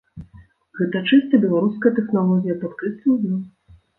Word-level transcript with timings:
Гэта 0.79 1.01
чыста 1.09 1.41
беларуская 1.43 1.93
тэхналогія, 1.99 2.55
падкрэсліў 2.63 3.21
ён. 3.37 3.39